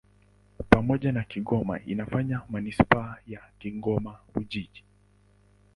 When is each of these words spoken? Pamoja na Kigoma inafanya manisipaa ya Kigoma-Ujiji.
Pamoja 0.69 1.11
na 1.11 1.23
Kigoma 1.23 1.79
inafanya 1.85 2.41
manisipaa 2.49 3.15
ya 3.27 3.39
Kigoma-Ujiji. 3.59 4.83